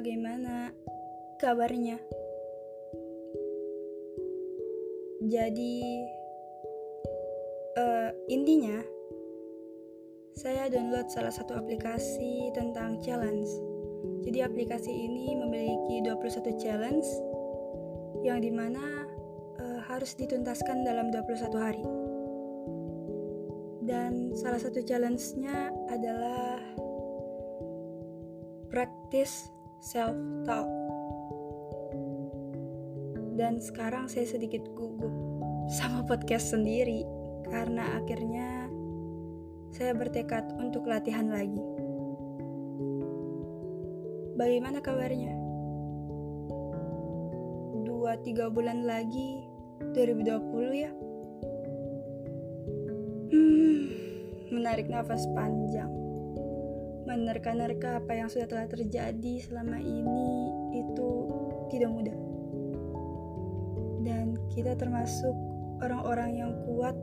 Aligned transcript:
bagaimana 0.00 0.72
kabarnya? 1.36 2.00
Jadi, 5.20 6.00
uh, 7.76 8.08
intinya, 8.32 8.80
saya 10.32 10.72
download 10.72 11.12
salah 11.12 11.28
satu 11.28 11.52
aplikasi 11.52 12.48
tentang 12.56 13.04
challenge. 13.04 13.52
Jadi 14.24 14.40
aplikasi 14.40 14.88
ini 14.88 15.36
memiliki 15.36 16.00
21 16.00 16.56
challenge 16.56 17.04
yang 18.24 18.40
di 18.40 18.48
mana 18.48 19.04
uh, 19.60 19.80
harus 19.84 20.16
dituntaskan 20.16 20.80
dalam 20.80 21.12
21 21.12 21.60
hari. 21.60 21.84
Dan 23.84 24.32
salah 24.32 24.56
satu 24.64 24.80
challenge-nya 24.80 25.68
adalah 25.92 26.56
practice 28.72 29.59
self-talk. 29.80 30.68
Dan 33.40 33.56
sekarang 33.56 34.06
saya 34.06 34.28
sedikit 34.28 34.68
gugup 34.76 35.12
sama 35.72 36.04
podcast 36.08 36.52
sendiri 36.52 37.08
karena 37.48 37.96
akhirnya 37.96 38.68
saya 39.72 39.96
bertekad 39.96 40.44
untuk 40.60 40.84
latihan 40.84 41.32
lagi. 41.32 41.64
Bagaimana 44.36 44.80
kabarnya? 44.80 45.36
Dua 47.84 48.16
tiga 48.24 48.48
bulan 48.48 48.84
lagi 48.84 49.44
2020 49.92 50.84
ya? 50.84 50.92
Hmm, 53.30 53.80
menarik 54.52 54.88
nafas 54.88 55.24
panjang. 55.36 55.99
Menerka-nerka 57.10 57.98
apa 57.98 58.14
yang 58.14 58.30
sudah 58.30 58.46
telah 58.46 58.70
terjadi 58.70 59.42
selama 59.42 59.82
ini 59.82 60.30
itu 60.78 61.10
tidak 61.74 61.90
mudah. 61.90 62.18
Dan 64.06 64.38
kita 64.54 64.78
termasuk 64.78 65.34
orang-orang 65.82 66.38
yang 66.38 66.54
kuat 66.70 66.94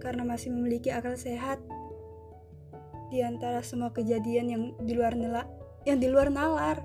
karena 0.00 0.24
masih 0.24 0.48
memiliki 0.48 0.88
akal 0.88 1.12
sehat 1.12 1.60
di 3.12 3.20
antara 3.20 3.60
semua 3.60 3.92
kejadian 3.92 4.46
yang 4.48 4.62
di 4.80 4.96
luar 4.96 5.12
nela, 5.12 5.44
yang 5.84 6.00
di 6.00 6.08
luar 6.08 6.32
nalar. 6.32 6.80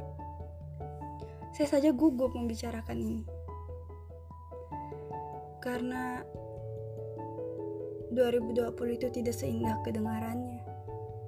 Saya 1.55 1.80
saja 1.80 1.95
gugup 1.95 2.36
membicarakan 2.36 2.99
ini. 2.99 3.23
Karena 5.64 6.19
2020 8.11 8.97
itu 8.99 9.08
tidak 9.09 9.36
seindah 9.38 9.80
kedengarannya. 9.88 10.61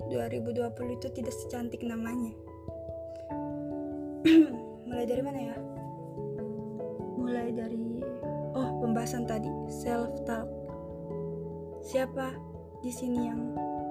2020 0.10 0.98
itu 0.98 1.08
tidak 1.14 1.34
secantik 1.34 1.82
namanya. 1.82 2.34
Mulai 4.90 5.06
dari 5.06 5.22
mana 5.22 5.40
ya? 5.40 5.58
Mulai 7.16 7.50
dari 7.54 8.02
oh, 8.54 8.70
pembahasan 8.82 9.26
tadi, 9.26 9.50
self 9.70 10.14
talk 10.26 10.46
Siapa 11.86 12.34
di 12.82 12.90
sini 12.90 13.30
yang 13.30 13.42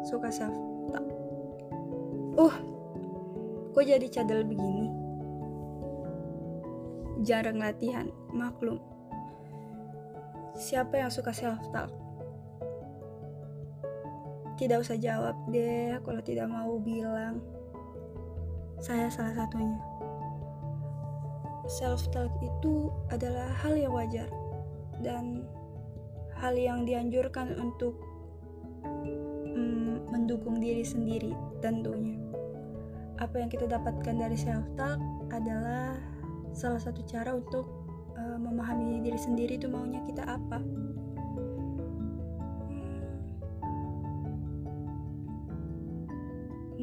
suka 0.03 0.27
self 0.27 0.55
talk? 0.91 1.07
Uh, 2.35 2.57
kok 3.71 3.87
jadi 3.87 4.07
cadel 4.11 4.43
begini? 4.43 4.91
Jarang 7.23 7.63
latihan, 7.63 8.11
maklum. 8.35 8.83
Siapa 10.59 11.07
yang 11.07 11.11
suka 11.15 11.31
self 11.31 11.63
talk? 11.71 12.04
Tidak 14.55 14.79
usah 14.79 14.95
jawab 14.95 15.35
deh 15.51 15.99
kalau 16.07 16.23
tidak 16.23 16.47
mau 16.47 16.79
bilang. 16.79 17.43
Saya 18.79 19.11
salah 19.11 19.35
satunya. 19.35 19.79
Self 21.65 22.07
talk 22.13 22.31
itu 22.45 22.93
adalah 23.09 23.49
hal 23.65 23.75
yang 23.75 23.97
wajar 23.97 24.29
dan 25.01 25.49
hal 26.37 26.55
yang 26.55 26.85
dianjurkan 26.85 27.57
untuk 27.57 27.97
mm, 29.49 30.13
mendukung 30.13 30.61
diri 30.61 30.85
sendiri 30.85 31.33
tentunya. 31.65 32.21
Apa 33.17 33.41
yang 33.41 33.49
kita 33.49 33.65
dapatkan 33.65 34.15
dari 34.21 34.37
self 34.37 34.67
talk 34.77 35.01
adalah 35.33 35.97
salah 36.55 36.79
satu 36.79 37.03
cara 37.09 37.35
untuk 37.35 37.67
uh, 38.15 38.39
memahami 38.39 39.03
diri 39.03 39.19
sendiri 39.19 39.59
itu 39.59 39.67
maunya 39.67 40.05
kita 40.07 40.23
apa. 40.27 40.61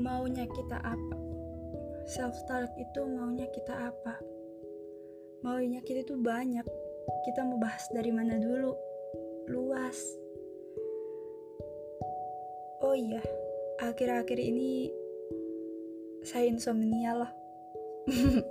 Maunya 0.01 0.49
kita 0.49 0.81
apa? 0.81 1.15
Self 2.09 2.33
talk 2.49 2.73
itu 2.81 3.01
maunya 3.05 3.45
kita 3.53 3.93
apa? 3.93 4.17
Maunya 5.45 5.85
kita 5.85 6.01
itu 6.01 6.17
banyak. 6.17 6.65
Kita 7.29 7.45
mau 7.45 7.61
bahas 7.61 7.85
dari 7.93 8.09
mana 8.09 8.41
dulu? 8.41 8.73
luas. 9.51 9.97
Oh 12.81 12.95
iya, 12.97 13.21
akhir-akhir 13.81 14.39
ini 14.39 14.89
saya 16.23 16.49
insomnia 16.49 17.17
loh. 17.17 17.31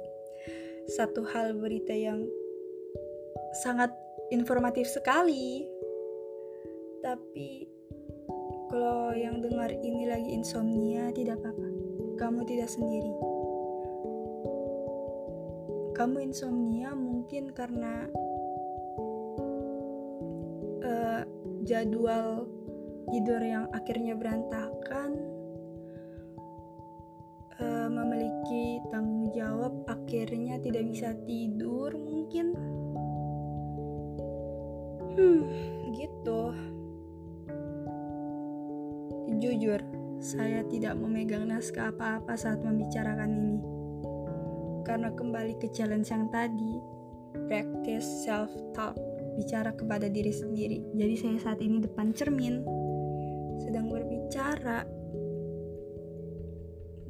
Satu 0.97 1.23
hal 1.31 1.55
berita 1.55 1.95
yang 1.95 2.27
sangat 3.63 3.91
informatif 4.31 4.87
sekali. 4.91 5.67
Tapi 7.01 7.65
kalau 8.71 9.13
yang 9.19 9.43
dengar 9.43 9.75
ini 9.75 10.07
lagi 10.07 10.31
insomnia 10.31 11.11
tidak 11.11 11.43
apa-apa. 11.43 11.69
Kamu 12.17 12.47
tidak 12.47 12.71
sendiri. 12.71 13.13
Kamu 15.99 16.17
insomnia 16.23 16.95
mungkin 16.95 17.53
karena 17.53 18.09
jadwal 21.71 22.51
tidur 23.15 23.39
yang 23.39 23.71
akhirnya 23.71 24.19
berantakan 24.19 25.23
uh, 27.63 27.87
memiliki 27.87 28.83
tanggung 28.91 29.31
jawab 29.31 29.71
akhirnya 29.87 30.59
tidak 30.59 30.83
bisa 30.91 31.15
tidur 31.31 31.95
mungkin 31.95 32.59
hmm 35.15 35.41
gitu 35.95 36.51
jujur 39.41 39.81
saya 40.21 40.61
tidak 40.69 41.01
memegang 41.01 41.49
naskah 41.49 41.89
apa-apa 41.89 42.37
saat 42.37 42.61
membicarakan 42.61 43.31
ini 43.33 43.59
karena 44.85 45.09
kembali 45.17 45.57
ke 45.57 45.73
challenge 45.73 46.13
yang 46.13 46.29
tadi 46.29 46.77
practice 47.49 48.05
self 48.29 48.53
talk 48.77 48.93
bicara 49.41 49.73
kepada 49.73 50.13
diri 50.13 50.35
sendiri. 50.35 50.85
Jadi 50.93 51.15
saya 51.17 51.39
saat 51.41 51.61
ini 51.65 51.81
depan 51.81 52.13
cermin 52.13 52.61
sedang 53.65 53.89
berbicara 53.89 54.85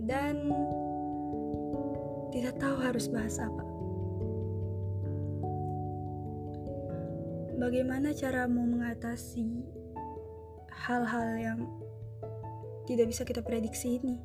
dan 0.07 0.55
tidak 2.31 2.55
tahu 2.63 2.77
harus 2.79 3.11
bahas 3.11 3.43
apa. 3.43 3.65
Bagaimana 7.61 8.15
caramu 8.17 8.65
mengatasi 8.65 9.67
hal-hal 10.73 11.29
yang 11.37 11.61
tidak 12.91 13.07
bisa 13.07 13.23
kita 13.23 13.39
prediksi 13.39 14.03
ini? 14.03 14.19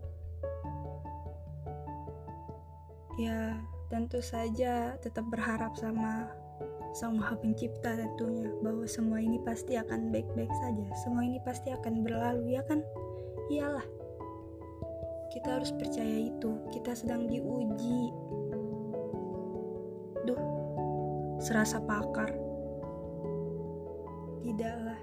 Ya, 3.22 3.62
tentu 3.94 4.26
saja 4.26 4.98
tetap 4.98 5.30
berharap 5.30 5.78
sama 5.78 6.34
Sang 6.98 7.22
Maha 7.22 7.38
Pencipta 7.38 7.94
tentunya 7.94 8.50
bahwa 8.66 8.90
semua 8.90 9.22
ini 9.22 9.38
pasti 9.46 9.78
akan 9.78 10.10
baik-baik 10.10 10.50
saja. 10.66 10.86
Semua 11.06 11.22
ini 11.28 11.38
pasti 11.46 11.70
akan 11.70 12.02
berlalu, 12.02 12.58
ya 12.58 12.66
kan? 12.66 12.82
Iyalah. 13.54 13.86
Kita 15.30 15.62
harus 15.62 15.70
percaya 15.76 16.18
itu. 16.26 16.56
Kita 16.74 16.96
sedang 16.98 17.30
diuji. 17.30 18.16
Duh, 20.26 20.42
serasa 21.38 21.84
pakar. 21.84 22.34
Tidaklah. 24.42 25.00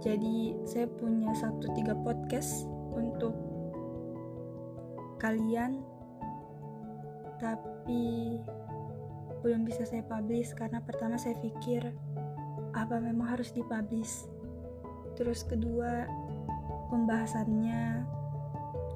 Jadi 0.00 0.56
saya 0.64 0.88
punya 0.88 1.36
satu 1.36 1.68
tiga 1.76 1.92
podcast 1.92 2.64
untuk 2.96 3.36
kalian. 5.20 5.84
Tapi 7.36 8.40
belum 9.44 9.64
bisa 9.64 9.84
saya 9.84 10.04
publish 10.04 10.52
karena 10.56 10.80
pertama 10.84 11.16
saya 11.20 11.36
pikir 11.40 11.84
apa 12.72 12.96
memang 12.96 13.36
harus 13.36 13.52
dipublish. 13.52 14.24
Terus 15.20 15.44
kedua 15.44 16.08
pembahasannya 16.88 18.04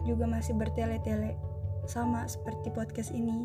juga 0.08 0.24
masih 0.24 0.56
bertele-tele 0.56 1.36
sama 1.84 2.24
seperti 2.24 2.72
podcast 2.72 3.12
ini. 3.12 3.44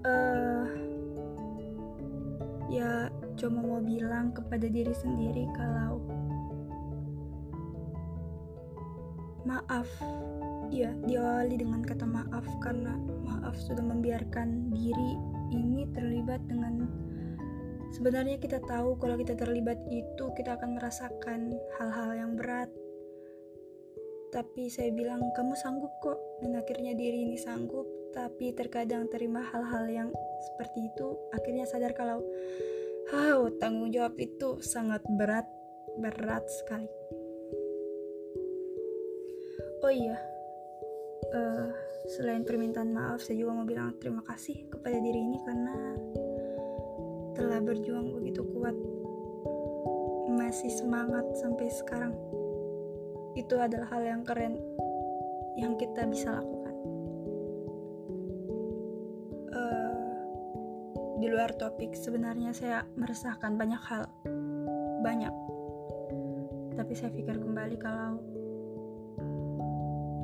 Uh, 0.00 0.64
ya 2.72 3.12
cuma 3.40 3.64
mau 3.64 3.80
bilang 3.80 4.36
kepada 4.36 4.68
diri 4.68 4.92
sendiri 4.92 5.48
kalau 5.56 5.96
maaf. 9.48 9.88
Ya 10.70 10.92
diawali 11.08 11.56
dengan 11.56 11.80
kata 11.80 12.04
maaf 12.04 12.44
karena 12.60 12.94
maaf 13.24 13.56
sudah 13.56 13.82
membiarkan 13.82 14.70
diri 14.70 15.16
ini 15.50 15.88
terlibat 15.96 16.44
dengan 16.46 16.86
sebenarnya 17.90 18.38
kita 18.38 18.62
tahu 18.62 18.94
kalau 19.00 19.18
kita 19.18 19.34
terlibat 19.34 19.80
itu 19.90 20.30
kita 20.36 20.60
akan 20.60 20.76
merasakan 20.76 21.56
hal-hal 21.80 22.10
yang 22.12 22.36
berat. 22.36 22.68
Tapi 24.30 24.68
saya 24.70 24.92
bilang 24.92 25.32
kamu 25.32 25.56
sanggup 25.56 25.90
kok. 26.04 26.20
Dan 26.44 26.60
akhirnya 26.60 26.92
diri 26.92 27.24
ini 27.24 27.40
sanggup 27.40 27.88
tapi 28.10 28.50
terkadang 28.52 29.06
terima 29.06 29.40
hal-hal 29.42 29.86
yang 29.86 30.08
seperti 30.50 30.90
itu 30.90 31.14
akhirnya 31.30 31.62
sadar 31.62 31.94
kalau 31.94 32.18
oh, 33.14 33.50
tanggung 33.58 33.90
jawab 33.90 34.14
itu 34.18 34.62
sangat 34.62 35.02
berat 35.18 35.46
berat 35.98 36.46
sekali. 36.46 36.88
Oh 39.80 39.92
iya 39.92 40.18
uh, 41.34 41.68
selain 42.10 42.42
permintaan 42.42 42.90
maaf 42.90 43.22
saya 43.22 43.42
juga 43.44 43.52
mau 43.62 43.66
bilang 43.66 43.94
terima 44.00 44.22
kasih 44.26 44.66
kepada 44.68 44.98
diri 44.98 45.20
ini 45.20 45.38
karena 45.46 45.74
telah 47.38 47.60
berjuang 47.62 48.12
begitu 48.18 48.42
kuat. 48.52 48.74
Masih 50.30 50.70
semangat 50.70 51.26
sampai 51.38 51.70
sekarang. 51.70 52.14
Itu 53.38 53.58
adalah 53.58 53.86
hal 53.94 54.02
yang 54.02 54.22
keren 54.26 54.58
yang 55.54 55.78
kita 55.78 56.06
bisa 56.10 56.34
lakukan. 56.34 56.59
Luar 61.30 61.54
topik, 61.54 61.94
sebenarnya 61.94 62.50
saya 62.50 62.82
meresahkan 62.98 63.54
banyak 63.54 63.78
hal, 63.86 64.10
banyak. 65.06 65.32
Tapi 66.74 66.92
saya 66.98 67.14
pikir 67.14 67.38
kembali 67.38 67.78
kalau 67.78 68.18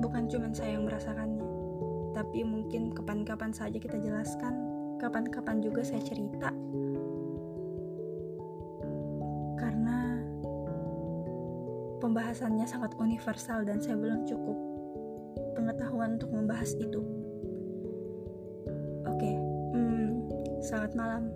bukan 0.02 0.26
cuma 0.26 0.50
saya 0.50 0.74
yang 0.74 0.84
merasakannya, 0.84 1.46
tapi 2.12 2.42
mungkin 2.42 2.90
kapan-kapan 2.90 3.54
saja 3.54 3.78
kita 3.78 3.96
jelaskan, 4.02 4.58
kapan-kapan 4.98 5.62
juga 5.62 5.86
saya 5.86 6.02
cerita 6.02 6.50
pembahasannya 12.06 12.70
sangat 12.70 12.94
universal 13.02 13.66
dan 13.66 13.82
saya 13.82 13.98
belum 13.98 14.24
cukup 14.28 14.56
pengetahuan 15.58 16.20
untuk 16.20 16.30
membahas 16.32 16.72
itu. 16.78 17.15
Selamat 20.66 20.98
malam. 20.98 21.30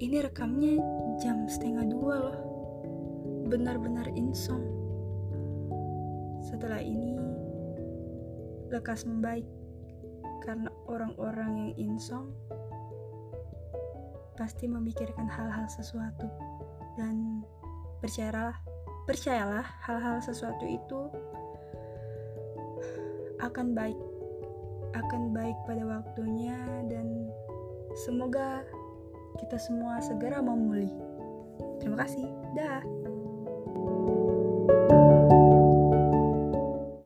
Ini 0.00 0.24
rekamnya 0.24 0.80
jam 1.20 1.44
setengah 1.44 1.84
dua 1.92 2.14
loh. 2.16 2.38
Benar-benar 3.52 4.08
insomnia. 4.16 4.72
Setelah 6.40 6.80
ini, 6.80 7.20
lekas 8.72 9.04
membaik 9.04 9.44
karena 10.40 10.72
orang-orang 10.88 11.52
yang 11.76 11.92
insomnia 11.92 12.32
pasti 14.40 14.64
memikirkan 14.64 15.28
hal-hal 15.28 15.68
sesuatu 15.68 16.26
dan 16.96 17.44
percayalah 18.00 18.56
percayalah 19.04 19.68
hal-hal 19.84 20.16
sesuatu 20.24 20.64
itu 20.64 21.00
akan 23.38 23.76
baik 23.76 24.13
akan 24.94 25.34
baik 25.34 25.58
pada 25.66 25.82
waktunya 25.82 26.56
dan 26.86 27.28
semoga 28.06 28.62
kita 29.42 29.58
semua 29.58 29.98
segera 29.98 30.38
memulih. 30.38 30.90
Terima 31.82 32.06
kasih. 32.06 32.30
Dah 32.54 32.80